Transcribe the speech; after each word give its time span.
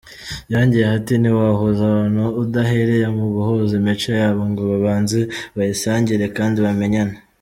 Yongeyeho 0.51 0.93
ati 0.99 1.13
“Ntiwahuza 1.17 1.81
abantu 1.89 2.23
udahereye 2.43 3.05
mu 3.17 3.25
guhuza 3.33 3.73
imico 3.79 4.09
yabo 4.21 4.41
ngo 4.49 4.61
babanze 4.71 5.19
bayisangire 5.55 6.25
kandi 6.37 6.57
bamenyane. 6.65 7.15